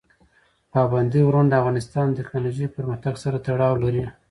پابندی 0.73 1.21
غرونه 1.27 1.49
د 1.49 1.53
افغانستان 1.61 2.05
د 2.09 2.15
تکنالوژۍ 2.19 2.65
پرمختګ 2.75 3.13
سره 3.23 3.37
تړاو 3.47 3.81
لري. 3.83 4.05